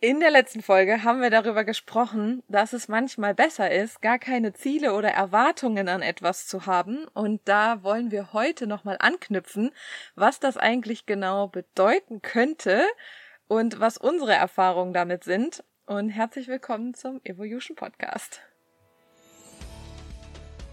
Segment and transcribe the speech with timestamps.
[0.00, 4.52] In der letzten Folge haben wir darüber gesprochen, dass es manchmal besser ist, gar keine
[4.52, 7.08] Ziele oder Erwartungen an etwas zu haben.
[7.14, 9.72] Und da wollen wir heute nochmal anknüpfen,
[10.14, 12.84] was das eigentlich genau bedeuten könnte
[13.48, 15.64] und was unsere Erfahrungen damit sind.
[15.84, 18.40] Und herzlich willkommen zum Evolution Podcast.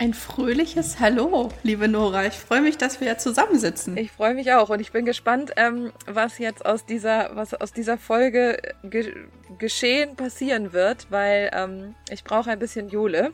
[0.00, 2.24] Ein fröhliches Hallo, liebe Nora.
[2.26, 3.96] Ich freue mich, dass wir zusammensitzen.
[3.96, 7.72] Ich freue mich auch und ich bin gespannt, ähm, was jetzt aus dieser, was aus
[7.72, 9.12] dieser Folge ge
[9.58, 13.32] geschehen passieren wird, weil ähm, ich brauche ein bisschen Jule,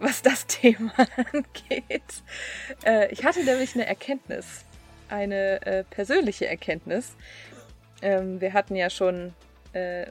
[0.00, 0.92] was das Thema
[1.32, 2.02] angeht.
[2.84, 4.64] Äh, ich hatte nämlich eine Erkenntnis,
[5.08, 7.14] eine äh, persönliche Erkenntnis.
[8.02, 9.32] Ähm, wir hatten ja schon
[9.74, 10.06] äh,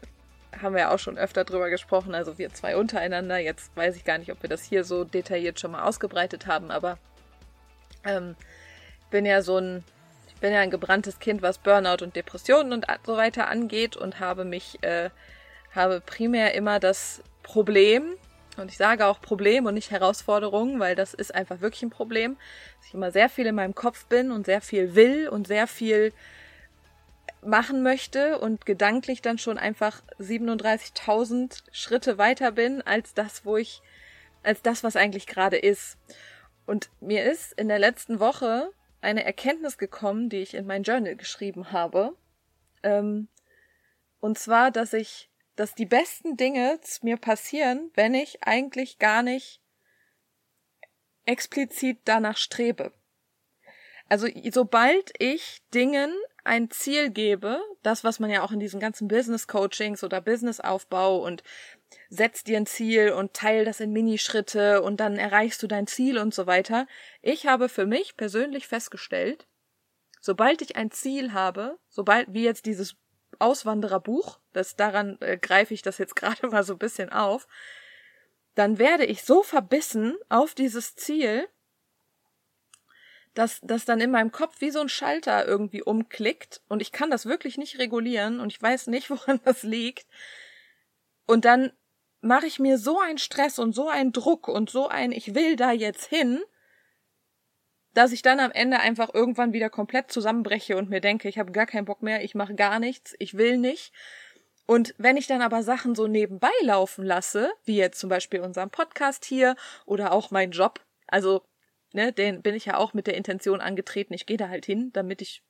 [0.62, 3.38] haben wir ja auch schon öfter drüber gesprochen, also wir zwei untereinander.
[3.38, 6.72] Jetzt weiß ich gar nicht, ob wir das hier so detailliert schon mal ausgebreitet haben,
[6.72, 6.98] aber
[8.06, 8.36] ähm,
[9.10, 9.84] bin ja so ein,
[10.28, 14.20] ich bin ja ein gebranntes Kind, was Burnout und Depressionen und so weiter angeht und
[14.20, 15.10] habe mich, äh,
[15.74, 18.16] habe primär immer das Problem,
[18.58, 22.38] und ich sage auch Problem und nicht Herausforderung, weil das ist einfach wirklich ein Problem,
[22.78, 25.68] dass ich immer sehr viel in meinem Kopf bin und sehr viel will und sehr
[25.68, 26.14] viel
[27.46, 33.82] machen möchte und gedanklich dann schon einfach 37.000 Schritte weiter bin als das, wo ich,
[34.44, 35.98] als das, was eigentlich gerade ist.
[36.66, 38.72] Und mir ist in der letzten Woche
[39.02, 42.16] eine Erkenntnis gekommen, die ich in mein Journal geschrieben habe.
[42.84, 43.28] Ähm,
[44.20, 49.62] und zwar, dass ich, dass die besten Dinge mir passieren, wenn ich eigentlich gar nicht
[51.26, 52.94] explizit danach strebe.
[54.10, 59.08] Also sobald ich Dingen ein Ziel gebe, das, was man ja auch in diesen ganzen
[59.08, 61.44] Business-Coachings oder Business-Aufbau und
[62.10, 66.18] setz dir ein Ziel und teil das in Minischritte und dann erreichst du dein Ziel
[66.18, 66.88] und so weiter.
[67.22, 69.48] Ich habe für mich persönlich festgestellt,
[70.20, 72.96] sobald ich ein Ziel habe, sobald, wie jetzt dieses
[73.40, 77.48] Auswandererbuch, das daran äh, greife ich das jetzt gerade mal so ein bisschen auf,
[78.56, 81.48] dann werde ich so verbissen auf dieses Ziel,
[83.34, 87.10] dass das dann in meinem Kopf wie so ein Schalter irgendwie umklickt und ich kann
[87.10, 90.08] das wirklich nicht regulieren und ich weiß nicht, woran das liegt.
[91.26, 91.72] Und dann
[92.22, 95.56] mache ich mir so einen Stress und so einen Druck und so ein ich will
[95.56, 96.42] da jetzt hin,
[97.94, 101.52] dass ich dann am Ende einfach irgendwann wieder komplett zusammenbreche und mir denke, ich habe
[101.52, 103.94] gar keinen Bock mehr, ich mache gar nichts, ich will nicht.
[104.66, 108.70] Und wenn ich dann aber Sachen so nebenbei laufen lasse, wie jetzt zum Beispiel unseren
[108.70, 109.56] Podcast hier
[109.86, 111.44] oder auch mein Job, also
[111.94, 114.92] ne, den bin ich ja auch mit der Intention angetreten, ich gehe da halt hin,
[114.94, 115.44] damit ich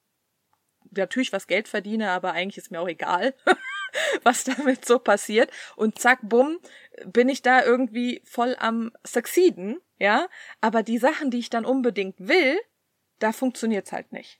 [0.91, 3.33] natürlich was Geld verdiene, aber eigentlich ist mir auch egal,
[4.23, 5.49] was damit so passiert.
[5.75, 6.59] Und zack, bumm,
[7.05, 10.27] bin ich da irgendwie voll am Succeeden, ja.
[10.61, 12.59] Aber die Sachen, die ich dann unbedingt will,
[13.19, 14.39] da funktioniert's halt nicht.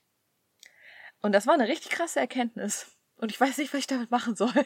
[1.21, 2.87] Und das war eine richtig krasse Erkenntnis.
[3.15, 4.65] Und ich weiß nicht, was ich damit machen soll.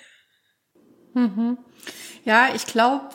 [1.14, 1.58] Mhm.
[2.24, 3.10] Ja, ich glaube,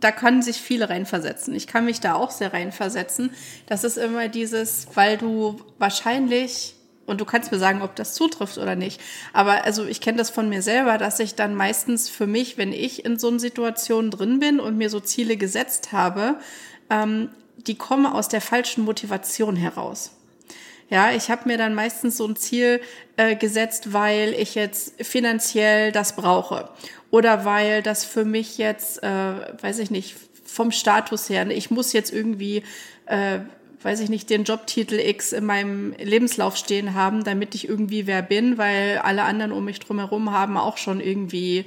[0.00, 1.54] da können sich viele reinversetzen.
[1.54, 3.30] Ich kann mich da auch sehr reinversetzen.
[3.66, 6.74] Das ist immer dieses, weil du wahrscheinlich
[7.06, 9.00] und du kannst mir sagen, ob das zutrifft oder nicht.
[9.32, 12.72] Aber also ich kenne das von mir selber, dass ich dann meistens für mich, wenn
[12.72, 16.36] ich in so einer Situation drin bin und mir so Ziele gesetzt habe,
[16.90, 20.12] ähm, die kommen aus der falschen Motivation heraus.
[20.94, 22.80] Ja, ich habe mir dann meistens so ein Ziel
[23.16, 26.68] äh, gesetzt, weil ich jetzt finanziell das brauche
[27.10, 29.08] oder weil das für mich jetzt, äh,
[29.60, 30.14] weiß ich nicht,
[30.44, 32.62] vom Status her, ich muss jetzt irgendwie,
[33.06, 33.40] äh,
[33.82, 38.22] weiß ich nicht, den Jobtitel X in meinem Lebenslauf stehen haben, damit ich irgendwie wer
[38.22, 41.64] bin, weil alle anderen um mich drumherum haben auch schon irgendwie äh,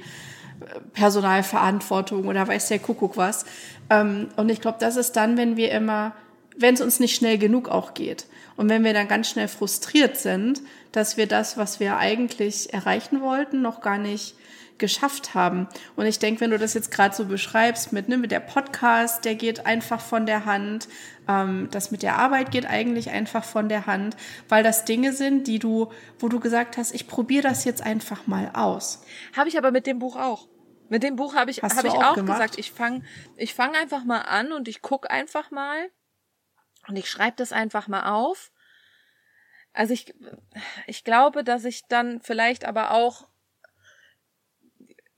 [0.94, 3.44] Personalverantwortung oder weiß der Kuckuck was.
[3.90, 6.14] Ähm, und ich glaube, das ist dann, wenn wir immer
[6.58, 8.26] wenn es uns nicht schnell genug auch geht.
[8.56, 10.60] Und wenn wir dann ganz schnell frustriert sind,
[10.92, 14.34] dass wir das, was wir eigentlich erreichen wollten, noch gar nicht
[14.78, 15.68] geschafft haben.
[15.96, 19.24] Und ich denke, wenn du das jetzt gerade so beschreibst mit, ne, mit der Podcast,
[19.24, 20.88] der geht einfach von der Hand,
[21.28, 24.16] ähm, das mit der Arbeit geht eigentlich einfach von der Hand,
[24.48, 28.26] weil das Dinge sind, die du, wo du gesagt hast, ich probiere das jetzt einfach
[28.26, 29.02] mal aus.
[29.36, 30.48] Habe ich aber mit dem Buch auch.
[30.88, 33.02] Mit dem Buch habe ich, hab ich auch, auch gesagt, ich fange
[33.36, 35.90] ich fang einfach mal an und ich guck einfach mal
[36.88, 38.50] und ich schreibe das einfach mal auf.
[39.72, 40.14] Also ich,
[40.86, 43.28] ich glaube, dass ich dann vielleicht aber auch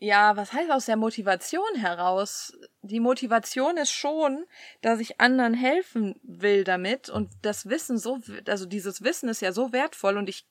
[0.03, 2.57] ja, was heißt aus der Motivation heraus?
[2.81, 4.47] Die Motivation ist schon,
[4.81, 9.53] dass ich anderen helfen will damit und das Wissen so, also dieses Wissen ist ja
[9.53, 10.47] so wertvoll und ich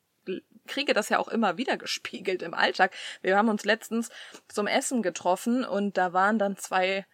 [0.68, 2.94] kriege das ja auch immer wieder gespiegelt im Alltag.
[3.24, 4.10] Wir haben uns letztens
[4.48, 7.08] zum Essen getroffen und da waren dann zwei,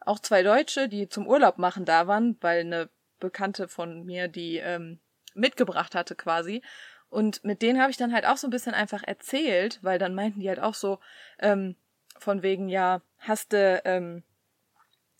[0.00, 2.88] auch zwei Deutsche, die zum Urlaub machen da waren, weil eine
[3.22, 5.00] Bekannte von mir die ähm,
[5.34, 6.62] mitgebracht hatte quasi.
[7.08, 10.14] Und mit denen habe ich dann halt auch so ein bisschen einfach erzählt, weil dann
[10.14, 10.98] meinten die halt auch so,
[11.38, 11.76] ähm,
[12.18, 14.22] von wegen, ja, hast du, ähm,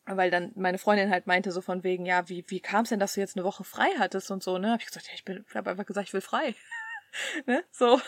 [0.07, 2.99] weil dann meine Freundin halt meinte so von wegen, ja, wie, wie kam es denn,
[3.01, 4.73] dass du jetzt eine Woche frei hattest und so, ne?
[4.73, 6.55] Hab ich gesagt, ja, ich bin, ich habe einfach gesagt, ich will frei.
[7.47, 7.65] ne?
[7.71, 8.01] So.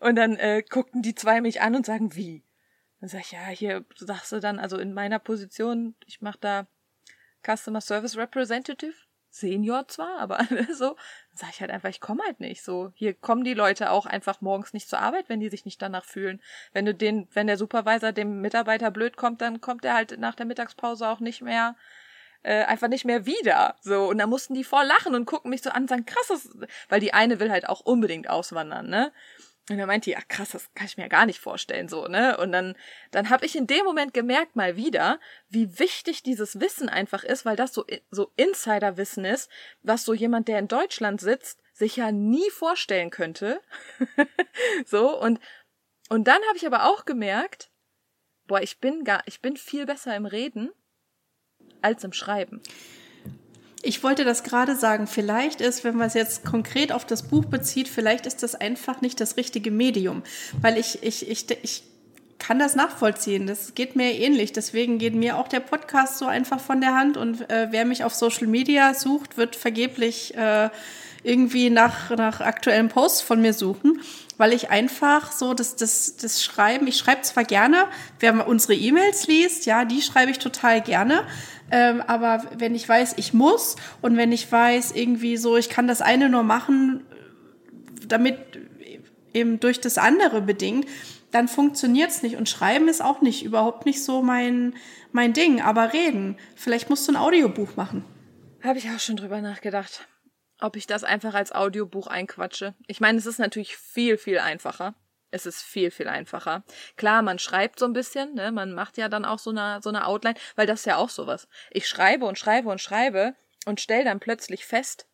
[0.00, 2.44] Und dann äh, guckten die zwei mich an und sagen, wie?
[3.00, 6.66] Dann sag ich, ja, hier sagst du dann, also in meiner Position, ich mach da
[7.44, 8.94] Customer Service Representative,
[9.34, 10.96] Senior zwar, aber so,
[11.32, 12.62] sage ich halt einfach, ich komme halt nicht.
[12.62, 15.82] So, hier kommen die Leute auch einfach morgens nicht zur Arbeit, wenn die sich nicht
[15.82, 16.40] danach fühlen.
[16.72, 20.36] Wenn du den, wenn der Supervisor dem Mitarbeiter blöd kommt, dann kommt er halt nach
[20.36, 21.74] der Mittagspause auch nicht mehr,
[22.44, 23.74] äh, einfach nicht mehr wieder.
[23.80, 26.28] So, und da mussten die voll lachen und gucken mich so an und sagen, krass,
[26.28, 26.48] das,
[26.88, 29.12] weil die eine will halt auch unbedingt auswandern, ne?
[29.70, 32.36] Und er meinte, ja krass, das kann ich mir gar nicht vorstellen, so, ne?
[32.36, 32.76] Und dann,
[33.12, 35.18] dann habe ich in dem Moment gemerkt mal wieder,
[35.48, 39.50] wie wichtig dieses Wissen einfach ist, weil das so, so Insiderwissen ist,
[39.82, 43.62] was so jemand, der in Deutschland sitzt, sich ja nie vorstellen könnte.
[44.84, 45.40] so, und,
[46.10, 47.70] und dann habe ich aber auch gemerkt,
[48.46, 50.72] boah, ich bin gar, ich bin viel besser im Reden
[51.80, 52.62] als im Schreiben.
[53.84, 55.06] Ich wollte das gerade sagen.
[55.06, 59.00] Vielleicht ist, wenn man es jetzt konkret auf das Buch bezieht, vielleicht ist das einfach
[59.00, 60.22] nicht das richtige Medium.
[60.60, 61.82] Weil ich, ich, ich, ich
[62.38, 63.46] kann das nachvollziehen.
[63.46, 64.52] Das geht mir ähnlich.
[64.52, 67.16] Deswegen geht mir auch der Podcast so einfach von der Hand.
[67.16, 70.70] Und äh, wer mich auf Social Media sucht, wird vergeblich äh,
[71.24, 74.00] irgendwie nach, nach aktuellen Posts von mir suchen,
[74.36, 77.86] weil ich einfach so das, das, das Schreiben, ich schreibe zwar gerne,
[78.20, 81.26] wer unsere E-Mails liest, ja, die schreibe ich total gerne,
[81.74, 85.88] ähm, aber wenn ich weiß, ich muss und wenn ich weiß, irgendwie so, ich kann
[85.88, 87.04] das eine nur machen,
[88.06, 88.38] damit
[89.32, 90.86] eben durch das andere bedingt,
[91.32, 92.36] dann funktioniert's nicht.
[92.36, 94.76] Und Schreiben ist auch nicht, überhaupt nicht so mein,
[95.10, 95.60] mein Ding.
[95.60, 98.04] Aber reden, vielleicht musst du ein Audiobuch machen.
[98.62, 100.06] Habe ich auch schon drüber nachgedacht,
[100.60, 102.74] ob ich das einfach als Audiobuch einquatsche.
[102.86, 104.94] Ich meine, es ist natürlich viel, viel einfacher.
[105.34, 106.64] Es ist viel, viel einfacher.
[106.96, 108.52] Klar, man schreibt so ein bisschen, ne?
[108.52, 111.10] Man macht ja dann auch so eine, so eine Outline, weil das ist ja auch
[111.10, 111.48] sowas.
[111.70, 113.34] Ich schreibe und schreibe und schreibe
[113.66, 115.06] und stell dann plötzlich fest,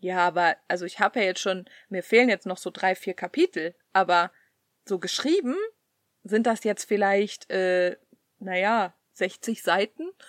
[0.00, 3.14] ja, aber, also ich habe ja jetzt schon, mir fehlen jetzt noch so drei, vier
[3.14, 4.30] Kapitel, aber
[4.84, 5.56] so geschrieben
[6.22, 7.96] sind das jetzt vielleicht, äh,
[8.38, 10.10] naja, 60 Seiten.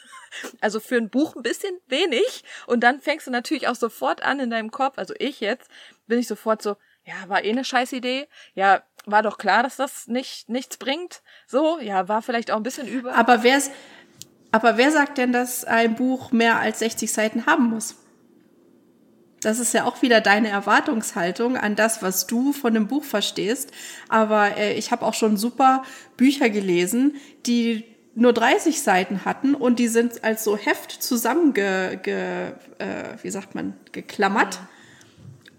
[0.61, 2.43] Also für ein Buch ein bisschen wenig.
[2.67, 5.71] Und dann fängst du natürlich auch sofort an in deinem Kopf, also ich jetzt,
[6.05, 8.27] bin ich sofort so, ja, war eh eine scheiß Idee.
[8.53, 11.21] Ja, war doch klar, dass das nicht, nichts bringt.
[11.47, 13.15] So, ja, war vielleicht auch ein bisschen über.
[13.15, 13.61] Aber wer,
[14.51, 17.95] aber wer sagt denn, dass ein Buch mehr als 60 Seiten haben muss?
[19.41, 23.71] Das ist ja auch wieder deine Erwartungshaltung an das, was du von dem Buch verstehst.
[24.09, 25.83] Aber äh, ich habe auch schon super
[26.17, 27.85] Bücher gelesen, die
[28.15, 33.55] nur 30 Seiten hatten und die sind als so Heft zusammenge, ge, äh, wie sagt
[33.55, 34.59] man, geklammert.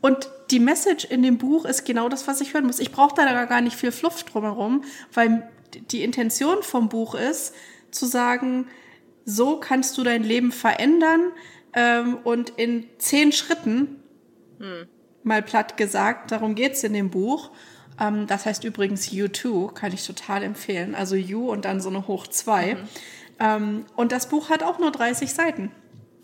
[0.02, 2.78] Und die Message in dem Buch ist genau das, was ich hören muss.
[2.78, 5.48] Ich brauche da gar nicht viel Fluff drumherum, weil
[5.90, 7.54] die Intention vom Buch ist,
[7.90, 8.66] zu sagen,
[9.24, 11.32] so kannst du dein Leben verändern
[11.72, 14.02] ähm, und in zehn Schritten,
[14.58, 14.86] hm.
[15.22, 17.50] mal platt gesagt, darum geht's in dem Buch.
[18.00, 20.94] Ähm, das heißt übrigens You2, kann ich total empfehlen.
[20.94, 22.74] Also You und dann so eine Hoch 2.
[22.74, 22.78] Mhm.
[23.38, 25.70] Ähm, und das Buch hat auch nur 30 Seiten.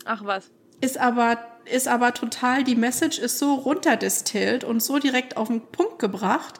[0.05, 0.49] Ach was.
[0.81, 1.37] Ist aber
[1.71, 6.59] ist aber total, die Message ist so runterdestillt und so direkt auf den Punkt gebracht,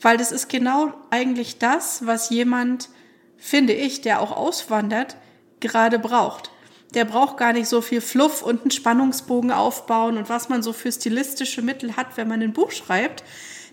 [0.00, 2.88] weil das ist genau eigentlich das, was jemand,
[3.36, 5.16] finde ich, der auch auswandert,
[5.60, 6.50] gerade braucht.
[6.94, 10.72] Der braucht gar nicht so viel Fluff und einen Spannungsbogen aufbauen und was man so
[10.72, 13.24] für stilistische Mittel hat, wenn man ein Buch schreibt.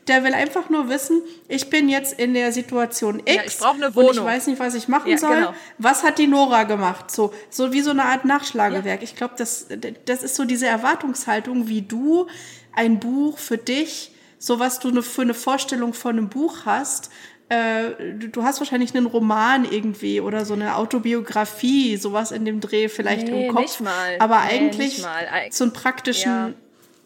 [0.10, 3.76] Der will einfach nur wissen, ich bin jetzt in der Situation X Ja, ich brauche
[3.76, 4.10] eine Wohnung.
[4.10, 5.36] und ich weiß nicht, was ich machen Ja, soll.
[5.36, 5.54] genau.
[5.78, 7.10] Was hat die Nora gemacht?
[7.12, 9.04] So, so wie so eine Art Nachschlagewerk.
[9.04, 9.68] Ich glaube, das,
[10.06, 12.28] das ist so diese Erwartungshaltung, wie du
[12.76, 17.10] ein Buch für dich, so was du ne- für eine Vorstellung von einem Buch hast.
[17.50, 22.90] Äh, du- hast wahrscheinlich einen Roman irgendwie oder so eine Autobiografie, sowas in dem Dreh
[22.90, 23.62] vielleicht Nee, im Kopf.
[23.64, 24.16] nicht mal.
[24.20, 25.28] Aber Nee, eigentlich nicht mal.
[25.52, 26.56] So einen praktischen,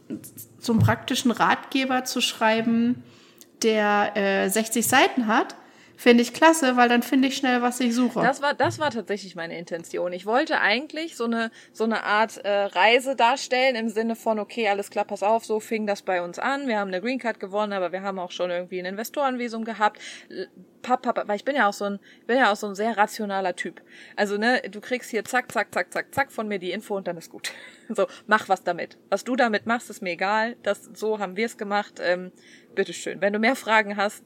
[0.10, 0.16] Ja.
[0.66, 3.04] So einen praktischen Ratgeber zu schreiben,
[3.62, 5.56] der äh, 60 Seiten hat,
[5.96, 8.22] finde ich klasse, weil dann finde ich schnell, was ich suche.
[8.22, 10.14] Das war, das war tatsächlich meine Intention.
[10.14, 14.68] Ich wollte eigentlich so eine, so eine Art äh, Reise darstellen im Sinne von, okay,
[14.68, 16.68] alles klar, pass auf, so fing das bei uns an.
[16.68, 20.00] Wir haben eine Green Card gewonnen, aber wir haben auch schon irgendwie ein Investorenvisum gehabt.
[20.82, 22.98] Papp, papp, weil ich bin ja auch so ein, bin ja auch so ein sehr
[22.98, 23.82] rationaler Typ.
[24.18, 27.08] Also, ne, du kriegst hier zack, zack, zack, zack, zack von mir die Info und
[27.08, 27.52] dann ist gut.
[27.90, 28.98] So, mach was damit.
[29.10, 30.56] Was du damit machst, ist mir egal.
[30.64, 32.00] Das, so haben wir es gemacht.
[32.02, 32.32] Ähm,
[32.74, 33.22] bitteschön.
[33.22, 34.24] Wenn du mehr Fragen hast,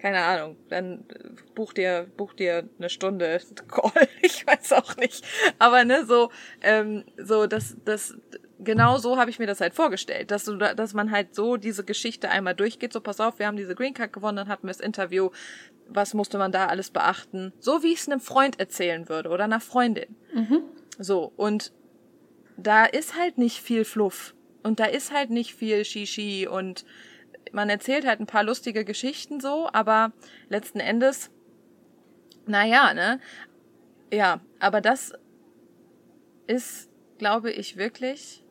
[0.00, 5.24] keine Ahnung, dann äh, buch dir, buch dir eine Stunde Call, ich weiß auch nicht.
[5.58, 6.30] Aber ne, so,
[6.62, 8.16] ähm, so, das, das,
[8.58, 11.56] genau so habe ich mir das halt vorgestellt, dass du, da- dass man halt so
[11.56, 14.66] diese Geschichte einmal durchgeht, so pass auf, wir haben diese Green Card gewonnen, dann hatten
[14.66, 15.30] wir das Interview,
[15.88, 17.52] was musste man da alles beachten?
[17.58, 20.14] So wie ich es einem Freund erzählen würde oder einer Freundin.
[20.98, 21.72] So, und
[22.56, 24.34] da ist halt nicht viel Fluff.
[24.62, 26.84] Und da ist halt nicht viel Shishi und
[27.52, 30.12] man erzählt halt ein paar lustige Geschichten so, aber
[30.48, 31.30] letzten Endes,
[32.46, 33.20] naja, ne?
[34.12, 35.12] Ja, aber das
[36.46, 38.44] ist, glaube ich, wirklich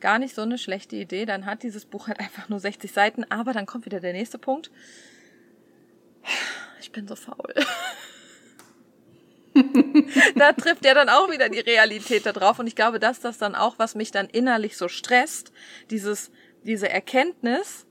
[0.00, 1.26] gar nicht so eine schlechte Idee.
[1.26, 4.38] Dann hat dieses Buch halt einfach nur 60 Seiten, aber dann kommt wieder der nächste
[4.38, 4.70] Punkt.
[6.80, 7.54] Ich bin so faul.
[10.36, 12.58] da trifft ja dann auch wieder die Realität da drauf.
[12.58, 15.52] Und ich glaube, dass das dann auch, was mich dann innerlich so stresst,
[15.90, 16.30] dieses,
[16.62, 17.86] diese Erkenntnis,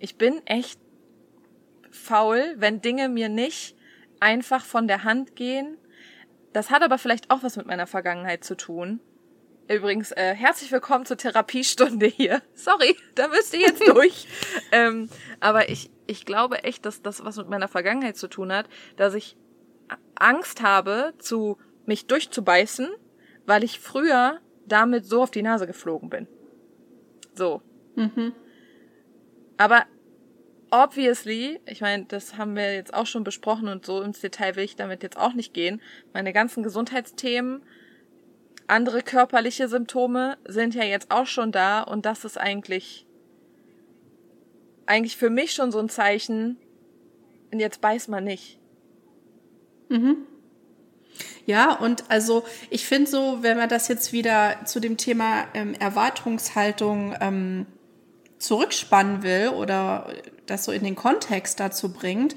[0.00, 0.80] ich bin echt
[1.90, 3.76] faul, wenn Dinge mir nicht
[4.20, 5.76] einfach von der Hand gehen.
[6.52, 9.00] Das hat aber vielleicht auch was mit meiner Vergangenheit zu tun.
[9.68, 12.42] Übrigens, äh, herzlich willkommen zur Therapiestunde hier.
[12.54, 14.26] Sorry, da müsst ihr jetzt durch.
[14.72, 18.68] ähm, aber ich, ich glaube echt, dass das was mit meiner Vergangenheit zu tun hat,
[18.96, 19.36] dass ich
[20.14, 22.88] Angst habe, zu mich durchzubeißen,
[23.46, 26.26] weil ich früher damit so auf die Nase geflogen bin.
[27.34, 27.62] So.
[29.58, 29.84] Aber
[30.70, 34.64] obviously, ich meine, das haben wir jetzt auch schon besprochen und so ins Detail will
[34.64, 35.82] ich damit jetzt auch nicht gehen.
[36.14, 37.62] Meine ganzen Gesundheitsthemen,
[38.66, 43.04] andere körperliche Symptome sind ja jetzt auch schon da und das ist eigentlich
[44.86, 46.56] eigentlich für mich schon so ein Zeichen,
[47.52, 48.58] und jetzt beiß mal nicht.
[51.46, 55.74] Ja, und also ich finde so, wenn man das jetzt wieder zu dem Thema ähm,
[55.74, 57.66] Erwartungshaltung ähm,
[58.38, 60.08] zurückspannen will oder
[60.46, 62.34] das so in den Kontext dazu bringt,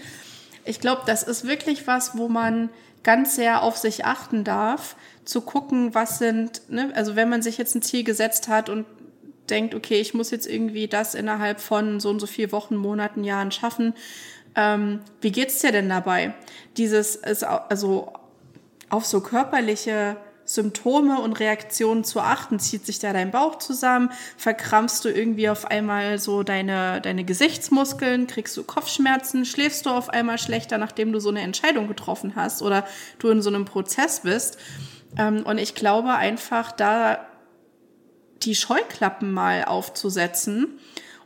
[0.63, 2.69] ich glaube, das ist wirklich was, wo man
[3.03, 7.57] ganz sehr auf sich achten darf, zu gucken, was sind, ne, also wenn man sich
[7.57, 8.85] jetzt ein Ziel gesetzt hat und
[9.49, 13.23] denkt, okay, ich muss jetzt irgendwie das innerhalb von so und so vier Wochen, Monaten,
[13.23, 13.93] Jahren schaffen,
[14.55, 16.33] ähm, wie geht's dir denn dabei?
[16.77, 18.13] Dieses, also
[18.89, 20.17] auf so körperliche
[20.53, 22.59] Symptome und Reaktionen zu achten.
[22.59, 24.11] Zieht sich da dein Bauch zusammen?
[24.37, 28.27] Verkrampfst du irgendwie auf einmal so deine, deine Gesichtsmuskeln?
[28.27, 29.45] Kriegst du Kopfschmerzen?
[29.45, 32.85] Schläfst du auf einmal schlechter, nachdem du so eine Entscheidung getroffen hast oder
[33.19, 34.57] du in so einem Prozess bist?
[35.17, 37.25] Ähm, und ich glaube einfach, da
[38.43, 40.79] die Scheuklappen mal aufzusetzen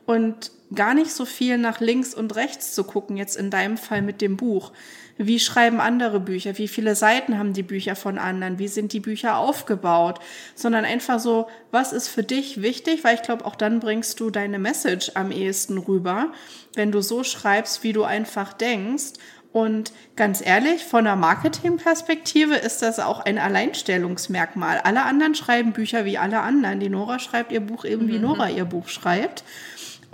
[0.05, 4.01] und gar nicht so viel nach links und rechts zu gucken, jetzt in deinem Fall
[4.01, 4.72] mit dem Buch.
[5.17, 6.57] Wie schreiben andere Bücher?
[6.57, 8.60] Wie viele Seiten haben die Bücher von anderen?
[8.60, 10.19] Wie sind die Bücher aufgebaut?
[10.55, 13.03] Sondern einfach so, was ist für dich wichtig?
[13.03, 16.34] Weil ich glaube, auch dann bringst du deine Message am ehesten rüber,
[16.74, 19.13] wenn du so schreibst, wie du einfach denkst.
[19.55, 24.79] Und ganz ehrlich, von der Marketingperspektive ist das auch ein Alleinstellungsmerkmal.
[24.79, 26.81] Alle anderen schreiben Bücher wie alle anderen.
[26.81, 29.45] Die Nora schreibt ihr Buch eben, wie Nora ihr Buch schreibt.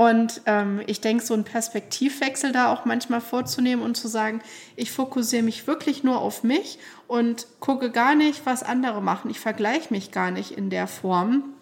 [0.02, 4.42] Und ähm, ich denke, so einen Perspektivwechsel da auch manchmal vorzunehmen und zu sagen,
[4.76, 9.30] ich fokussiere mich wirklich nur auf mich und gucke gar nicht, was andere machen.
[9.30, 11.54] Ich vergleiche mich gar nicht in der Form,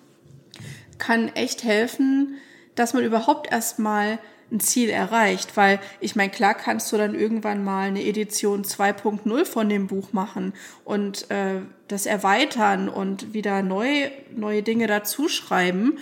[0.99, 2.35] kann echt helfen,
[2.75, 4.19] dass man überhaupt erstmal
[4.53, 9.43] ein Ziel erreicht, weil ich meine, klar kannst du dann irgendwann mal eine Edition 2.0
[9.43, 10.53] von dem Buch machen
[10.85, 15.99] und äh, das erweitern und wieder neu, neue Dinge dazuschreiben.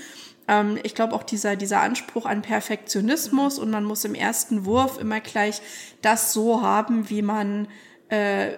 [0.48, 5.00] Ähm, ich glaube auch dieser, dieser Anspruch an Perfektionismus und man muss im ersten Wurf
[5.00, 5.62] immer gleich
[6.02, 7.68] das so haben, wie man,
[8.10, 8.54] äh,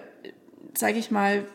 [0.74, 1.46] sage ich mal,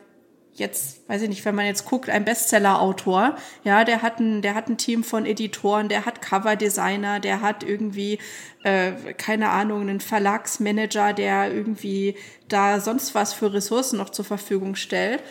[0.56, 4.56] jetzt, weiß ich nicht, wenn man jetzt guckt, ein Bestseller-Autor, ja, der hat ein, der
[4.56, 8.20] hat ein Team von Editoren, der hat Coverdesigner, der hat irgendwie,
[8.64, 12.16] äh, keine Ahnung, einen Verlagsmanager, der irgendwie
[12.48, 15.22] da sonst was für Ressourcen noch zur Verfügung stellt.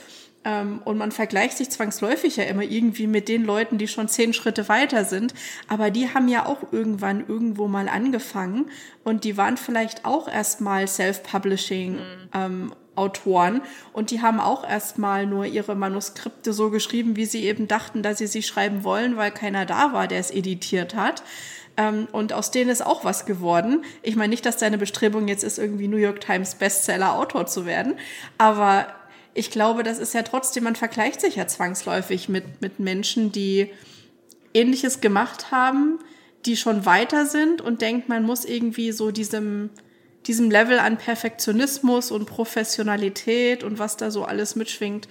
[0.44, 4.32] Ähm, und man vergleicht sich zwangsläufig ja immer irgendwie mit den Leuten, die schon zehn
[4.32, 5.34] Schritte weiter sind.
[5.68, 8.66] Aber die haben ja auch irgendwann irgendwo mal angefangen
[9.04, 11.98] und die waren vielleicht auch erstmal Self-Publishing mhm.
[12.34, 13.60] ähm, Autoren
[13.92, 18.18] und die haben auch erstmal nur ihre Manuskripte so geschrieben, wie sie eben dachten, dass
[18.18, 21.24] sie sie schreiben wollen, weil keiner da war, der es editiert hat.
[21.76, 23.84] Ähm, und aus denen ist auch was geworden.
[24.02, 27.66] Ich meine nicht, dass deine Bestrebung jetzt ist, irgendwie New York Times Bestseller Autor zu
[27.66, 27.94] werden,
[28.38, 28.86] aber
[29.34, 33.70] ich glaube, das ist ja trotzdem, man vergleicht sich ja zwangsläufig mit, mit Menschen, die
[34.54, 35.98] ähnliches gemacht haben,
[36.46, 39.70] die schon weiter sind und denkt, man muss irgendwie so diesem
[40.26, 45.08] diesem Level an Perfektionismus und Professionalität und was da so alles mitschwingt,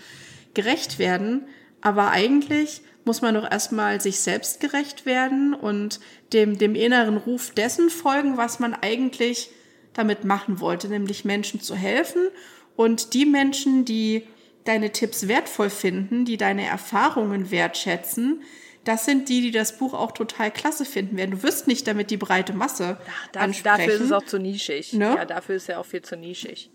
[0.54, 1.48] gerecht werden.
[1.82, 6.00] Aber eigentlich muss man doch erstmal sich selbst gerecht werden und
[6.32, 9.52] dem, dem inneren Ruf dessen folgen, was man eigentlich
[9.94, 12.30] damit machen wollte, nämlich Menschen zu helfen
[12.76, 14.28] und die Menschen, die
[14.66, 18.44] deine Tipps wertvoll finden, die deine Erfahrungen wertschätzen,
[18.84, 21.32] das sind die, die das Buch auch total klasse finden werden.
[21.32, 22.98] Du wirst nicht damit die breite Masse
[23.32, 23.78] da, ansprechen.
[23.78, 24.94] Dafür ist es auch zu nischig.
[24.94, 25.16] Ne?
[25.16, 26.70] Ja, dafür ist ja auch viel zu nischig.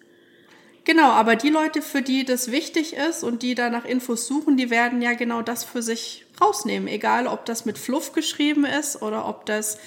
[0.84, 4.56] Genau, aber die Leute, für die das wichtig ist und die da nach Infos suchen,
[4.56, 6.88] die werden ja genau das für sich rausnehmen.
[6.88, 9.78] Egal, ob das mit Fluff geschrieben ist oder ob das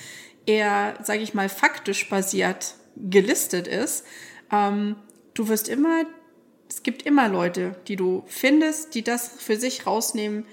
[0.45, 4.05] eher, sage ich mal, faktisch basiert gelistet ist.
[4.51, 4.95] Ähm,
[5.33, 6.05] du wirst immer,
[6.69, 10.45] es gibt immer Leute, die du findest, die das für sich rausnehmen,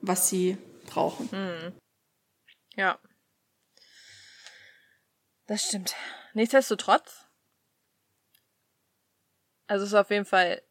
[0.00, 1.30] was sie brauchen.
[1.30, 1.72] Hm.
[2.76, 2.98] Ja.
[5.46, 5.94] Das stimmt.
[6.34, 7.26] Nichtsdestotrotz.
[9.66, 10.62] Also es ist auf jeden Fall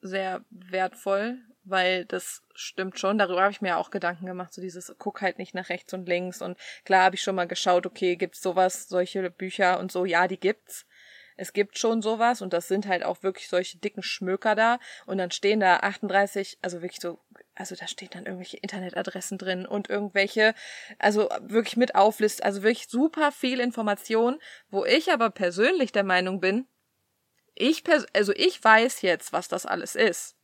[0.00, 3.18] sehr wertvoll, weil das stimmt schon.
[3.18, 6.08] Darüber habe ich mir auch Gedanken gemacht, so dieses guck halt nicht nach rechts und
[6.08, 10.04] links und klar habe ich schon mal geschaut, okay, gibt's sowas, solche Bücher und so,
[10.04, 10.86] ja, die gibt's.
[11.36, 15.18] Es gibt schon sowas und das sind halt auch wirklich solche dicken Schmöker da und
[15.18, 17.18] dann stehen da 38, also wirklich so
[17.56, 20.54] also da stehen dann irgendwelche Internetadressen drin und irgendwelche,
[20.98, 24.38] also wirklich mit Auflist, also wirklich super viel Information,
[24.68, 26.66] wo ich aber persönlich der Meinung bin,
[27.54, 30.36] ich pers also ich weiß jetzt, was das alles ist.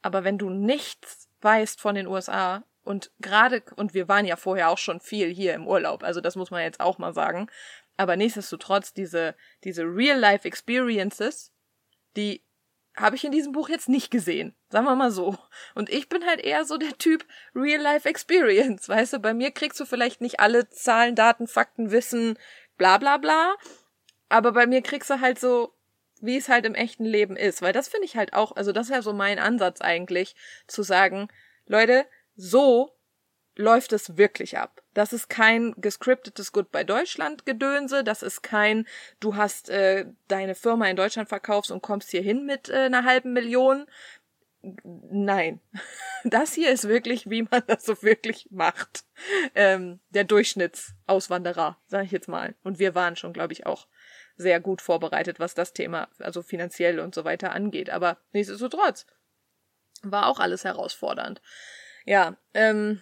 [0.00, 4.70] Aber wenn du nichts weißt von den USA und gerade, und wir waren ja vorher
[4.70, 7.50] auch schon viel hier im Urlaub, also das muss man jetzt auch mal sagen,
[7.96, 11.52] aber nichtsdestotrotz diese, diese Real-Life-Experiences,
[12.16, 12.42] die
[12.96, 14.54] habe ich in diesem Buch jetzt nicht gesehen.
[14.68, 15.36] Sagen wir mal so.
[15.74, 18.88] Und ich bin halt eher so der Typ Real-Life Experience.
[18.88, 22.38] Weißt du, bei mir kriegst du vielleicht nicht alle Zahlen, Daten, Fakten, Wissen,
[22.76, 23.56] bla bla bla.
[24.28, 25.74] Aber bei mir kriegst du halt so,
[26.20, 27.62] wie es halt im echten Leben ist.
[27.62, 30.36] Weil das finde ich halt auch, also das ist ja so mein Ansatz eigentlich,
[30.68, 31.28] zu sagen,
[31.66, 32.94] Leute, so
[33.56, 34.82] läuft es wirklich ab.
[34.94, 38.86] Das ist kein gescriptetes Goodbye Deutschland Gedönse, das ist kein
[39.20, 43.04] du hast äh, deine Firma in Deutschland verkaufst und kommst hier hin mit äh, einer
[43.04, 43.86] halben Million.
[44.82, 45.60] Nein,
[46.24, 49.04] das hier ist wirklich, wie man das so wirklich macht.
[49.54, 52.54] Ähm, der Durchschnittsauswanderer, sage ich jetzt mal.
[52.62, 53.86] Und wir waren schon, glaube ich, auch
[54.36, 57.90] sehr gut vorbereitet, was das Thema, also finanziell und so weiter angeht.
[57.90, 59.06] Aber nichtsdestotrotz
[60.02, 61.40] war auch alles herausfordernd.
[62.04, 63.00] Ja, ähm,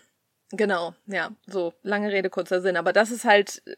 [0.52, 2.76] Genau, ja, so lange Rede, kurzer Sinn.
[2.76, 3.74] Aber das ist halt äh,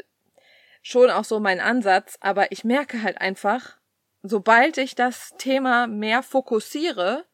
[0.82, 2.18] schon auch so mein Ansatz.
[2.20, 3.78] Aber ich merke halt einfach,
[4.22, 7.26] sobald ich das Thema mehr fokussiere,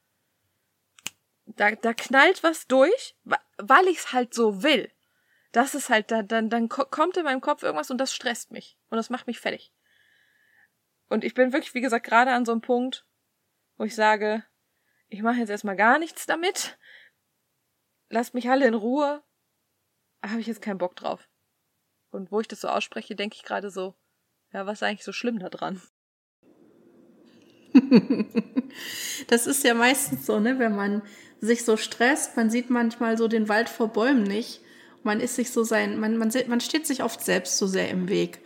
[1.46, 4.92] da, da knallt was durch, weil ich es halt so will.
[5.52, 8.76] Das ist halt, dann, dann, dann kommt in meinem Kopf irgendwas und das stresst mich.
[8.90, 9.72] Und das macht mich fertig.
[11.08, 13.06] Und ich bin wirklich, wie gesagt, gerade an so einem Punkt,
[13.78, 14.44] wo ich sage,
[15.08, 16.78] ich mache jetzt erstmal gar nichts damit.
[18.10, 19.24] Lasst mich alle in Ruhe
[20.24, 21.28] habe ich jetzt keinen Bock drauf.
[22.10, 23.94] Und wo ich das so ausspreche, denke ich gerade so,
[24.52, 25.80] ja, was ist eigentlich so schlimm da dran?
[29.28, 31.02] das ist ja meistens so, ne, wenn man
[31.40, 34.60] sich so stresst, man sieht manchmal so den Wald vor Bäumen nicht.
[35.02, 38.08] Man ist sich so sein, man, man, man steht sich oft selbst so sehr im
[38.08, 38.40] Weg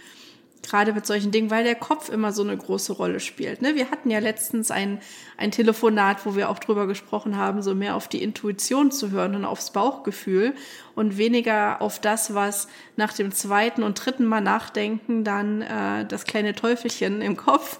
[0.64, 3.62] gerade mit solchen Dingen, weil der Kopf immer so eine große Rolle spielt.
[3.62, 3.74] Ne?
[3.74, 5.00] Wir hatten ja letztens ein,
[5.36, 9.34] ein Telefonat, wo wir auch drüber gesprochen haben, so mehr auf die Intuition zu hören
[9.34, 10.54] und aufs Bauchgefühl
[10.94, 16.24] und weniger auf das, was nach dem zweiten und dritten Mal nachdenken dann äh, das
[16.24, 17.78] kleine Teufelchen im Kopf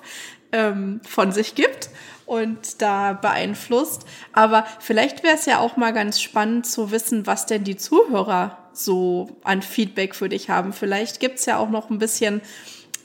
[0.52, 1.88] ähm, von sich gibt
[2.26, 4.06] und da beeinflusst.
[4.32, 8.63] Aber vielleicht wäre es ja auch mal ganz spannend zu wissen, was denn die Zuhörer
[8.76, 10.72] so an Feedback für dich haben.
[10.72, 12.40] Vielleicht gibt's ja auch noch ein bisschen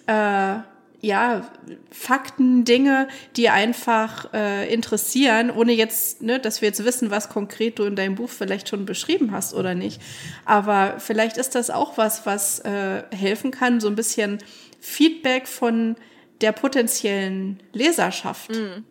[0.07, 0.59] äh,
[1.01, 1.49] ja,
[1.91, 7.79] Fakten, Dinge, die einfach äh, interessieren, ohne jetzt, ne, dass wir jetzt wissen, was konkret
[7.79, 10.01] du in deinem Buch vielleicht schon beschrieben hast oder nicht.
[10.45, 14.39] Aber vielleicht ist das auch was, was äh, helfen kann, so ein bisschen
[14.81, 15.95] Feedback von
[16.41, 18.49] der potenziellen Leserschaft.
[18.51, 18.83] Mhm.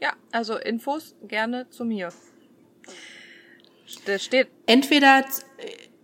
[0.00, 2.10] Ja, also Infos gerne zu mir.
[4.04, 4.48] Das steht.
[4.66, 5.24] Entweder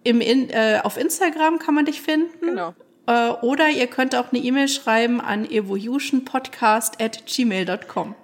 [0.05, 2.41] im, in, äh, auf Instagram kann man dich finden.
[2.41, 2.75] Genau.
[3.07, 8.15] Äh, oder ihr könnt auch eine E-Mail schreiben an evolutionpodcast at gmail.com.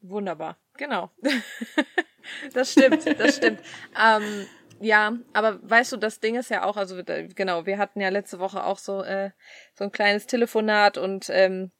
[0.00, 1.10] Wunderbar, genau.
[2.54, 3.60] das stimmt, das stimmt.
[4.00, 4.46] Ähm,
[4.80, 7.02] ja, aber weißt du, das Ding ist ja auch, also
[7.34, 9.30] genau, wir hatten ja letzte Woche auch so, äh,
[9.74, 11.72] so ein kleines Telefonat und ähm,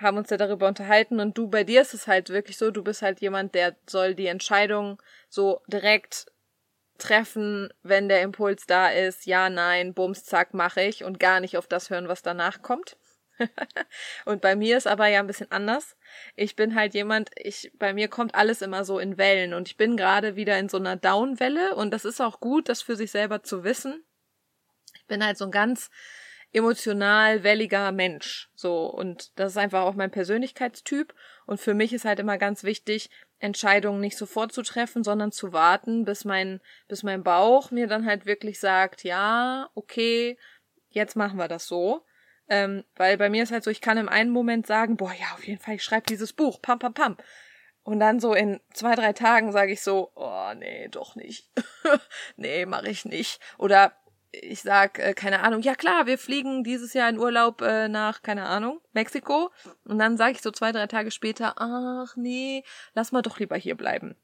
[0.00, 2.84] haben uns ja darüber unterhalten und du, bei dir ist es halt wirklich so, du
[2.84, 6.26] bist halt jemand, der soll die Entscheidung so direkt
[6.98, 11.56] treffen, wenn der Impuls da ist, ja, nein, bums, zack, mache ich und gar nicht
[11.56, 12.96] auf das hören, was danach kommt.
[14.24, 15.96] und bei mir ist aber ja ein bisschen anders.
[16.34, 19.76] Ich bin halt jemand, ich, bei mir kommt alles immer so in Wellen und ich
[19.76, 23.10] bin gerade wieder in so einer Downwelle und das ist auch gut, das für sich
[23.10, 24.04] selber zu wissen.
[24.94, 25.90] Ich bin halt so ein ganz
[26.52, 31.14] emotional welliger Mensch, so und das ist einfach auch mein Persönlichkeitstyp
[31.46, 35.52] und für mich ist halt immer ganz wichtig, Entscheidungen nicht sofort zu treffen, sondern zu
[35.52, 40.36] warten, bis mein, bis mein Bauch mir dann halt wirklich sagt, ja, okay,
[40.88, 42.04] jetzt machen wir das so.
[42.48, 45.34] Ähm, weil bei mir ist halt so, ich kann im einen Moment sagen, boah, ja,
[45.34, 47.16] auf jeden Fall, ich schreibe dieses Buch, pam, pam, pam.
[47.82, 51.50] Und dann so in zwei, drei Tagen sage ich so, oh, nee, doch nicht.
[52.36, 53.40] nee, mache ich nicht.
[53.56, 53.94] Oder
[54.32, 58.22] ich sag, äh, keine Ahnung, ja klar, wir fliegen dieses Jahr in Urlaub äh, nach,
[58.22, 59.50] keine Ahnung, Mexiko.
[59.84, 62.64] Und dann sage ich so zwei, drei Tage später, ach nee,
[62.94, 64.16] lass mal doch lieber hier bleiben.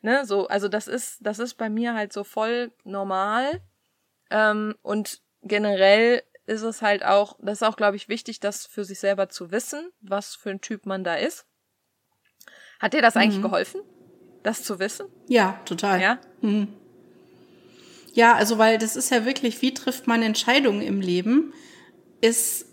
[0.00, 3.60] Ne, so, also das ist, das ist bei mir halt so voll normal.
[4.30, 8.84] Ähm, und generell ist es halt auch, das ist auch, glaube ich, wichtig, das für
[8.84, 11.46] sich selber zu wissen, was für ein Typ man da ist.
[12.78, 13.22] Hat dir das mhm.
[13.22, 13.80] eigentlich geholfen,
[14.44, 15.08] das zu wissen?
[15.26, 16.00] Ja, total.
[16.00, 16.18] Ja.
[16.40, 16.74] Mhm.
[18.12, 21.52] Ja, also weil das ist ja wirklich, wie trifft man Entscheidungen im Leben,
[22.20, 22.66] ist,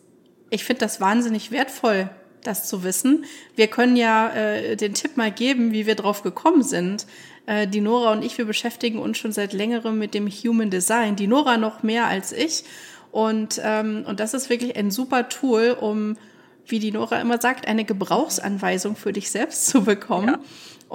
[0.50, 2.10] ich finde das wahnsinnig wertvoll,
[2.44, 3.26] das zu wissen.
[3.56, 7.06] Wir können ja äh, den Tipp mal geben, wie wir drauf gekommen sind.
[7.46, 11.16] Äh, die Nora und ich, wir beschäftigen uns schon seit längerem mit dem Human Design.
[11.16, 12.64] Die Nora noch mehr als ich.
[13.12, 16.18] Und, ähm, und das ist wirklich ein super Tool, um,
[16.66, 20.28] wie die Nora immer sagt, eine Gebrauchsanweisung für dich selbst zu bekommen.
[20.28, 20.40] Ja.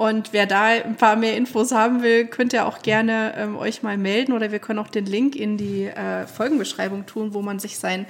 [0.01, 3.83] Und wer da ein paar mehr Infos haben will, könnt ihr auch gerne ähm, euch
[3.83, 7.59] mal melden oder wir können auch den Link in die äh, Folgenbeschreibung tun, wo man
[7.59, 8.07] sich sein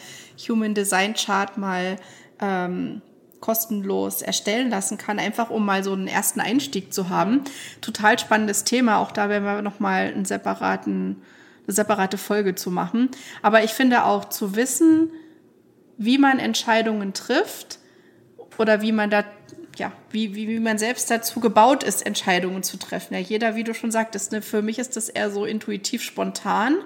[0.48, 1.98] Human Design Chart mal
[2.40, 3.02] ähm,
[3.42, 7.42] kostenlos erstellen lassen kann, einfach um mal so einen ersten Einstieg zu haben.
[7.82, 11.22] Total spannendes Thema, auch da werden wir nochmal einen separaten,
[11.68, 13.10] eine separate Folge zu machen.
[13.42, 15.12] Aber ich finde auch zu wissen,
[15.98, 17.80] wie man Entscheidungen trifft
[18.58, 19.26] oder wie man da
[19.82, 23.16] ja, wie, wie, wie man selbst dazu gebaut ist, Entscheidungen zu treffen.
[23.16, 26.78] Ja, jeder, wie du schon sagtest, ne, für mich ist das eher so intuitiv spontan.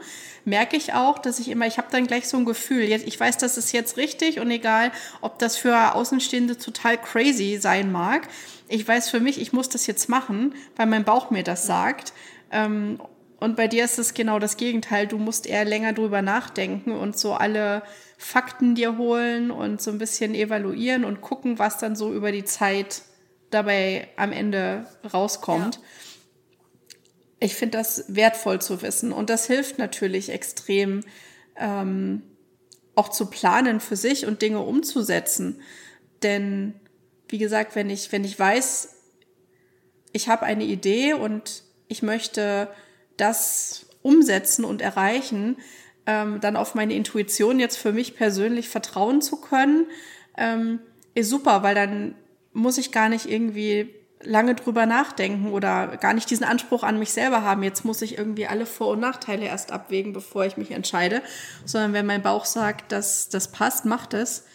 [0.46, 3.20] Merke ich auch, dass ich immer, ich habe dann gleich so ein Gefühl, jetzt, ich
[3.20, 8.30] weiß, das ist jetzt richtig und egal, ob das für Außenstehende total crazy sein mag.
[8.70, 12.14] Ich weiß für mich, ich muss das jetzt machen, weil mein Bauch mir das sagt.
[12.50, 13.02] Ähm,
[13.40, 15.08] und bei dir ist es genau das Gegenteil.
[15.08, 17.84] Du musst eher länger drüber nachdenken und so alle
[18.18, 22.46] Fakten dir holen und so ein bisschen evaluieren und gucken, was dann so über die
[22.46, 23.02] Zeit
[23.50, 25.76] dabei am Ende rauskommt.
[25.76, 25.82] Ja.
[27.40, 31.02] Ich finde das wertvoll zu wissen und das hilft natürlich extrem,
[31.58, 32.24] ähm,
[32.96, 35.62] auch zu planen für sich und Dinge umzusetzen.
[36.24, 36.80] Denn
[37.28, 38.96] wie gesagt, wenn ich, wenn ich weiß,
[40.14, 42.70] ich habe eine Idee und ich möchte
[43.18, 45.58] das umsetzen und erreichen,
[46.06, 49.88] ähm, dann auf meine Intuition jetzt für mich persönlich vertrauen zu können,
[50.38, 50.80] ähm,
[51.14, 52.16] ist super, weil dann
[52.54, 57.12] muss ich gar nicht irgendwie lange drüber nachdenken oder gar nicht diesen Anspruch an mich
[57.12, 57.64] selber haben.
[57.64, 61.22] Jetzt muss ich irgendwie alle Vor- und Nachteile erst abwägen, bevor ich mich entscheide,
[61.66, 64.46] sondern wenn mein Bauch sagt, dass das passt, macht es,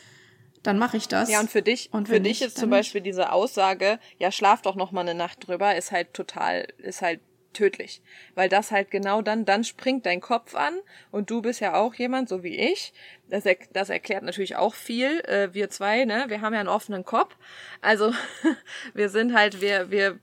[0.63, 1.31] dann mache ich das.
[1.31, 4.75] Ja, und für dich, und für dich ist zum Beispiel diese Aussage, ja, schlaf doch
[4.75, 7.21] noch mal eine Nacht drüber, ist halt total, ist halt
[7.53, 8.03] tödlich.
[8.35, 10.79] Weil das halt genau dann, dann springt dein Kopf an
[11.11, 12.93] und du bist ja auch jemand, so wie ich.
[13.29, 15.21] Das, er, das erklärt natürlich auch viel.
[15.21, 17.37] Äh, wir zwei, ne, wir haben ja einen offenen Kopf.
[17.81, 18.13] Also
[18.95, 20.19] wir sind halt, wir, wir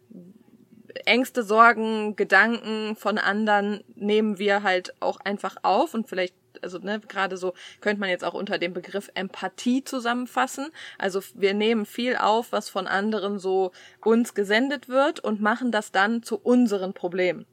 [1.06, 7.00] Ängste, Sorgen, Gedanken von anderen nehmen wir halt auch einfach auf und vielleicht also ne,
[7.00, 10.70] gerade so könnte man jetzt auch unter dem Begriff Empathie zusammenfassen.
[10.98, 13.72] Also wir nehmen viel auf, was von anderen so
[14.04, 17.46] uns gesendet wird und machen das dann zu unseren Problemen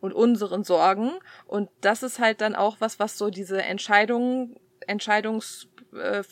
[0.00, 1.12] und unseren Sorgen.
[1.46, 6.22] Und das ist halt dann auch was, was so diese Entscheidungen, Entscheidungs äh,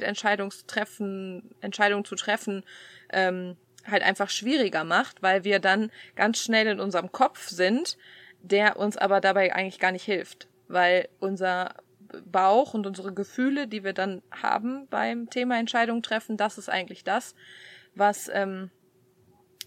[0.00, 2.64] Entscheidungstreffen, Entscheidungen zu treffen,
[3.12, 3.56] ähm,
[3.86, 7.98] halt einfach schwieriger macht, weil wir dann ganz schnell in unserem Kopf sind,
[8.42, 11.74] der uns aber dabei eigentlich gar nicht hilft, weil unser
[12.24, 17.04] Bauch und unsere Gefühle, die wir dann haben beim Thema Entscheidung treffen, das ist eigentlich
[17.04, 17.34] das,
[17.94, 18.70] was ähm,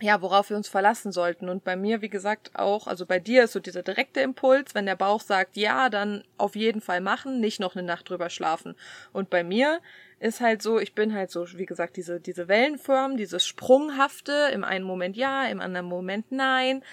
[0.02, 1.50] ja, worauf wir uns verlassen sollten.
[1.50, 4.86] Und bei mir, wie gesagt, auch, also bei dir ist so dieser direkte Impuls, wenn
[4.86, 8.76] der Bauch sagt, ja, dann auf jeden Fall machen, nicht noch eine Nacht drüber schlafen.
[9.12, 9.80] Und bei mir
[10.20, 14.64] ist halt so, ich bin halt so, wie gesagt, diese, diese Wellenform, dieses Sprunghafte, im
[14.64, 16.84] einen Moment ja, im anderen Moment nein.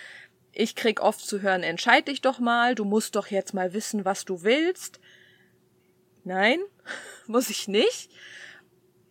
[0.54, 4.04] Ich krieg oft zu hören, entscheid dich doch mal, du musst doch jetzt mal wissen,
[4.04, 5.00] was du willst.
[6.22, 6.60] Nein,
[7.26, 8.10] muss ich nicht.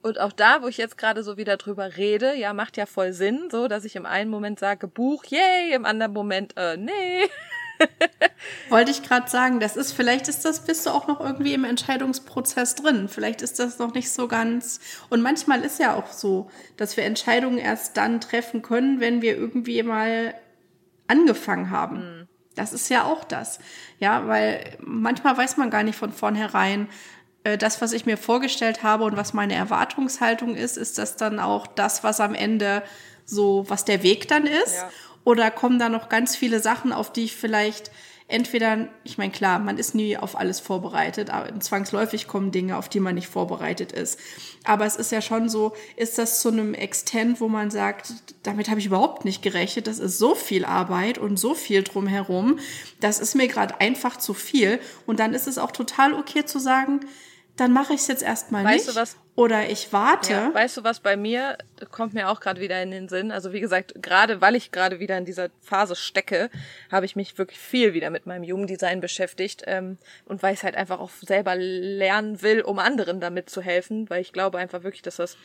[0.01, 3.13] Und auch da, wo ich jetzt gerade so wieder drüber rede, ja, macht ja voll
[3.13, 7.29] Sinn, so, dass ich im einen Moment sage, Buch, yay, im anderen Moment, äh, nee.
[8.69, 11.63] Wollte ich gerade sagen, das ist, vielleicht ist das, bist du auch noch irgendwie im
[11.63, 13.07] Entscheidungsprozess drin.
[13.07, 14.79] Vielleicht ist das noch nicht so ganz.
[15.09, 19.37] Und manchmal ist ja auch so, dass wir Entscheidungen erst dann treffen können, wenn wir
[19.37, 20.33] irgendwie mal
[21.07, 21.95] angefangen haben.
[21.97, 22.27] Mhm.
[22.55, 23.59] Das ist ja auch das.
[23.99, 26.87] Ja, weil manchmal weiß man gar nicht von vornherein,
[27.43, 31.39] äh, das, was ich mir vorgestellt habe und was meine Erwartungshaltung ist, ist das dann
[31.39, 32.83] auch das, was am Ende
[33.25, 34.75] so, was der Weg dann ist?
[34.75, 34.89] Ja.
[35.23, 37.91] Oder kommen da noch ganz viele Sachen, auf die ich vielleicht
[38.33, 42.89] entweder, ich meine, klar, man ist nie auf alles vorbereitet, aber zwangsläufig kommen Dinge, auf
[42.89, 44.19] die man nicht vorbereitet ist.
[44.63, 48.69] Aber es ist ja schon so, ist das zu einem Extent, wo man sagt, damit
[48.69, 52.57] habe ich überhaupt nicht gerechnet, das ist so viel Arbeit und so viel drumherum,
[52.99, 54.79] das ist mir gerade einfach zu viel.
[55.05, 57.01] Und dann ist es auch total okay zu sagen,
[57.55, 58.97] dann mache ich es jetzt erstmal weißt nicht.
[58.97, 59.17] Du was?
[59.35, 60.33] Oder ich warte.
[60.33, 61.57] Ja, weißt du was bei mir
[61.91, 63.31] kommt mir auch gerade wieder in den Sinn.
[63.31, 66.49] Also wie gesagt, gerade weil ich gerade wieder in dieser Phase stecke,
[66.91, 70.75] habe ich mich wirklich viel wieder mit meinem Jugenddesign beschäftigt ähm, und weil ich halt
[70.75, 75.03] einfach auch selber lernen will, um anderen damit zu helfen, weil ich glaube einfach wirklich,
[75.03, 75.37] dass das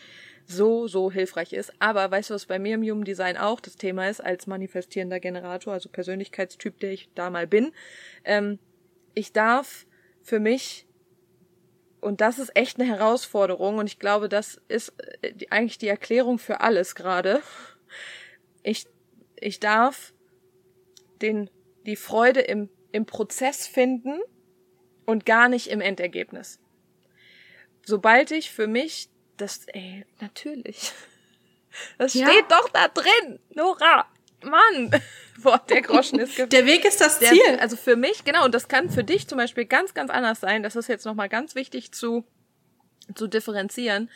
[0.47, 1.73] so, so hilfreich ist.
[1.79, 5.21] Aber weißt du, was bei mir im Human Design auch das Thema ist, als manifestierender
[5.21, 7.73] Generator, also Persönlichkeitstyp, der ich da mal bin?
[8.25, 8.59] Ähm,
[9.14, 9.87] ich darf
[10.23, 10.88] für mich
[12.01, 16.39] und das ist echt eine Herausforderung und ich glaube, das ist äh, eigentlich die Erklärung
[16.39, 17.43] für alles gerade.
[18.63, 18.87] Ich,
[19.37, 20.13] ich darf
[21.21, 21.51] den,
[21.87, 24.21] die Freude im, im Prozess finden
[25.07, 26.61] und gar nicht im Endergebnis.
[27.85, 30.93] Sobald ich für mich das, ey, natürlich.
[31.99, 32.27] Das ja.
[32.27, 34.07] steht doch da drin, Nora.
[34.42, 34.90] Mann,
[35.42, 37.40] boah, der Groschen ist Der Weg ist das Ziel.
[37.46, 40.40] Der, also für mich, genau, und das kann für dich zum Beispiel ganz, ganz anders
[40.40, 40.62] sein.
[40.62, 42.24] Das ist jetzt nochmal ganz wichtig zu,
[43.14, 44.11] zu differenzieren.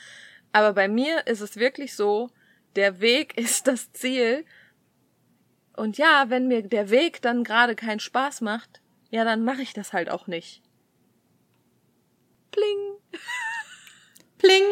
[0.53, 2.31] Aber bei mir ist es wirklich so,
[2.77, 4.45] der Weg ist das Ziel.
[5.77, 8.81] Und ja, wenn mir der Weg dann gerade keinen Spaß macht,
[9.11, 10.63] ja, dann mache ich das halt auch nicht.
[12.51, 12.79] Pling.
[14.39, 14.63] Pling.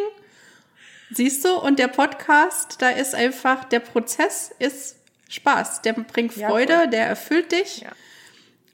[1.13, 5.00] Siehst du, und der Podcast, da ist einfach, der Prozess ist
[5.31, 7.83] Spaß, der bringt Freude, ja, der erfüllt dich.
[7.83, 7.93] Ja.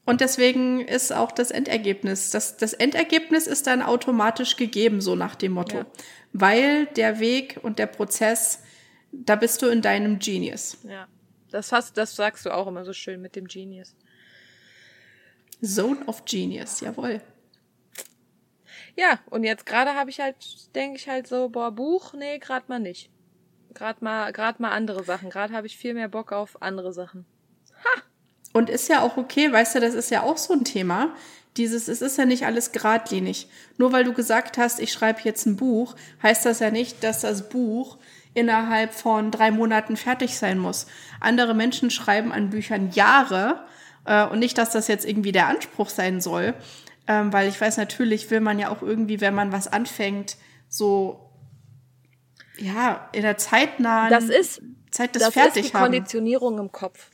[0.06, 5.34] Und deswegen ist auch das Endergebnis, das, das Endergebnis ist dann automatisch gegeben, so nach
[5.34, 5.78] dem Motto.
[5.78, 5.86] Ja.
[6.32, 8.62] Weil der Weg und der Prozess,
[9.12, 10.78] da bist du in deinem Genius.
[10.84, 11.08] Ja.
[11.50, 13.94] Das, hast, das sagst du auch immer so schön mit dem Genius.
[15.62, 17.20] Zone of Genius, jawohl.
[18.94, 22.64] Ja, und jetzt gerade habe ich halt, denke ich halt so, boah, Buch, nee, gerade
[22.68, 23.10] mal nicht.
[23.76, 25.28] Gerade mal, gerade mal andere Sachen.
[25.28, 27.26] Gerade habe ich viel mehr Bock auf andere Sachen.
[27.84, 28.02] Ha!
[28.52, 31.14] Und ist ja auch okay, weißt du, das ist ja auch so ein Thema.
[31.58, 33.48] Dieses, es ist ja nicht alles geradlinig.
[33.76, 37.20] Nur weil du gesagt hast, ich schreibe jetzt ein Buch, heißt das ja nicht, dass
[37.20, 37.98] das Buch
[38.32, 40.86] innerhalb von drei Monaten fertig sein muss.
[41.20, 43.60] Andere Menschen schreiben an Büchern Jahre
[44.06, 46.54] äh, und nicht, dass das jetzt irgendwie der Anspruch sein soll,
[47.06, 50.36] ähm, weil ich weiß, natürlich will man ja auch irgendwie, wenn man was anfängt,
[50.68, 51.25] so
[52.58, 55.78] ja, in der zeitnahen das ist, Zeit des das fertig ist die.
[55.78, 57.10] Konditionierung im Kopf.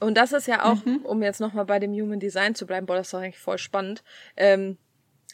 [0.00, 1.04] Und das ist ja auch, mhm.
[1.04, 3.58] um jetzt nochmal bei dem Human Design zu bleiben, boah, das ist doch eigentlich voll
[3.58, 4.02] spannend.
[4.36, 4.78] Ähm,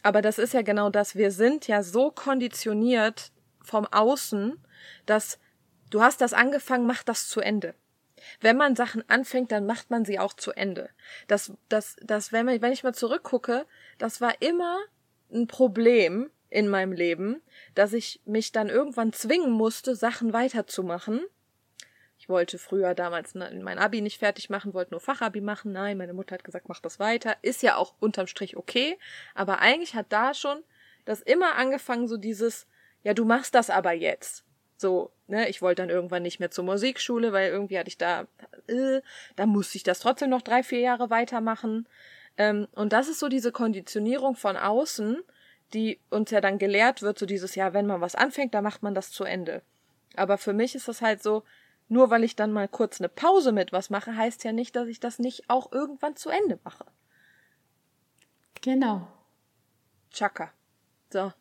[0.02, 1.14] aber das ist ja genau das.
[1.14, 3.32] Wir sind ja so konditioniert
[3.62, 4.58] vom Außen,
[5.06, 5.38] dass
[5.90, 7.74] du hast das angefangen, mach das zu Ende.
[8.40, 10.90] Wenn man Sachen anfängt, dann macht man sie auch zu Ende.
[11.26, 13.66] Das, das, das, wenn, man, wenn ich mal zurückgucke,
[13.98, 14.78] das war immer
[15.32, 17.40] ein Problem, in meinem Leben,
[17.74, 21.22] dass ich mich dann irgendwann zwingen musste, Sachen weiterzumachen.
[22.18, 25.72] Ich wollte früher damals mein Abi nicht fertig machen, wollte nur Fachabi machen.
[25.72, 27.36] Nein, meine Mutter hat gesagt, mach das weiter.
[27.40, 28.98] Ist ja auch unterm Strich okay.
[29.34, 30.62] Aber eigentlich hat da schon
[31.06, 32.66] das immer angefangen, so dieses,
[33.04, 34.44] ja, du machst das aber jetzt.
[34.76, 38.26] So, ne, ich wollte dann irgendwann nicht mehr zur Musikschule, weil irgendwie hatte ich da,
[38.66, 39.00] äh,
[39.36, 41.88] da musste ich das trotzdem noch drei, vier Jahre weitermachen.
[42.36, 45.22] Ähm, und das ist so diese Konditionierung von außen,
[45.72, 48.82] die uns ja dann gelehrt wird, so dieses Jahr, wenn man was anfängt, dann macht
[48.82, 49.62] man das zu Ende.
[50.16, 51.44] Aber für mich ist das halt so,
[51.88, 54.88] nur weil ich dann mal kurz eine Pause mit was mache, heißt ja nicht, dass
[54.88, 56.86] ich das nicht auch irgendwann zu Ende mache.
[58.60, 59.06] Genau.
[60.12, 60.52] Chaka.
[61.12, 61.32] So.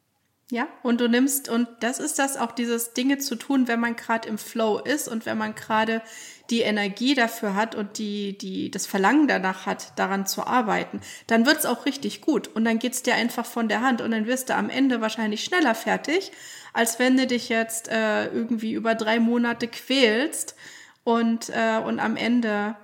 [0.51, 3.95] Ja, und du nimmst, und das ist das auch, dieses Dinge zu tun, wenn man
[3.95, 6.01] gerade im Flow ist und wenn man gerade
[6.49, 11.45] die Energie dafür hat und die, die, das Verlangen danach hat, daran zu arbeiten, dann
[11.45, 12.47] wird's auch richtig gut.
[12.47, 15.43] Und dann geht's dir einfach von der Hand und dann wirst du am Ende wahrscheinlich
[15.43, 16.31] schneller fertig,
[16.73, 20.55] als wenn du dich jetzt äh, irgendwie über drei Monate quälst
[21.03, 22.75] und, äh, und am Ende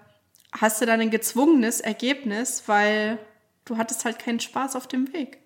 [0.52, 3.18] hast du dann ein gezwungenes Ergebnis, weil
[3.66, 5.40] du hattest halt keinen Spaß auf dem Weg.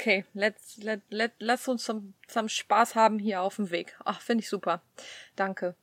[0.00, 3.96] Okay, let's, let, let, lass uns zum, zum Spaß haben hier auf dem Weg.
[4.04, 4.80] Ach, finde ich super.
[5.34, 5.74] Danke.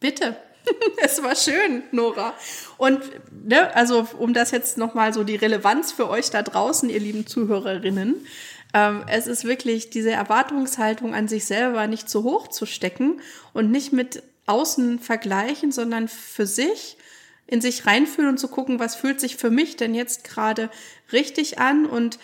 [0.00, 0.36] Bitte.
[1.04, 2.34] es war schön, Nora.
[2.78, 3.00] Und
[3.30, 7.28] ne, also um das jetzt nochmal so die Relevanz für euch da draußen, ihr lieben
[7.28, 8.26] Zuhörerinnen,
[8.74, 13.20] ähm, es ist wirklich diese Erwartungshaltung an sich selber nicht zu hoch zu stecken
[13.52, 16.96] und nicht mit außen vergleichen, sondern für sich
[17.52, 20.70] in sich reinfühlen und zu gucken, was fühlt sich für mich denn jetzt gerade
[21.12, 22.18] richtig an und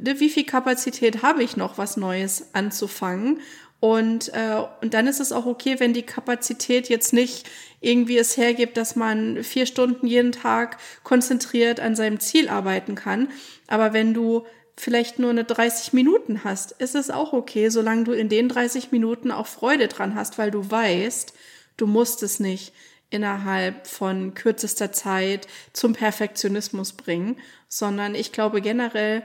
[0.00, 3.38] ne, wie viel Kapazität habe ich noch, was Neues anzufangen.
[3.78, 7.48] Und, äh, und dann ist es auch okay, wenn die Kapazität jetzt nicht
[7.80, 13.28] irgendwie es hergibt, dass man vier Stunden jeden Tag konzentriert an seinem Ziel arbeiten kann.
[13.68, 14.44] Aber wenn du
[14.76, 18.90] vielleicht nur eine 30 Minuten hast, ist es auch okay, solange du in den 30
[18.90, 21.34] Minuten auch Freude dran hast, weil du weißt,
[21.76, 22.72] du musst es nicht
[23.12, 27.36] innerhalb von kürzester Zeit zum Perfektionismus bringen,
[27.68, 29.22] sondern ich glaube generell,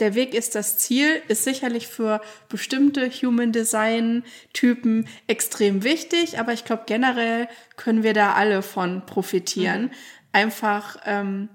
[0.00, 6.52] der Weg ist das Ziel, ist sicherlich für bestimmte Human Design Typen extrem wichtig, aber
[6.52, 9.82] ich glaube generell können wir da alle von profitieren.
[9.82, 9.90] Mhm.
[10.32, 11.48] Einfach ähm,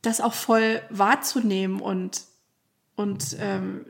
[0.00, 2.22] das auch voll wahrzunehmen und
[2.96, 3.86] und ähm,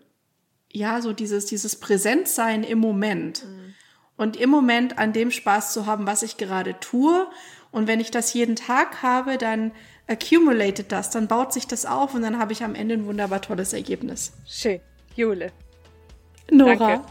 [0.71, 3.45] ja so dieses dieses Präsentsein im Moment.
[3.45, 3.75] Mhm
[4.16, 7.27] und im Moment an dem Spaß zu haben, was ich gerade tue.
[7.70, 9.72] Und wenn ich das jeden Tag habe, dann
[10.07, 13.40] accumulated das, dann baut sich das auf und dann habe ich am Ende ein wunderbar
[13.40, 14.33] tolles Ergebnis.
[14.46, 14.81] Schön.
[15.14, 15.53] Jule.
[16.51, 16.75] Nora.
[16.75, 17.05] Danke.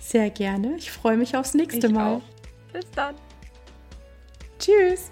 [0.00, 0.76] Sehr gerne.
[0.76, 2.16] Ich freue mich aufs nächste ich Mal.
[2.16, 2.22] Auch.
[2.72, 3.14] Bis dann.
[4.58, 5.10] Tschüss.